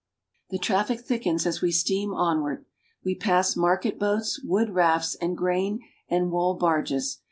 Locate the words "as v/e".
1.45-1.71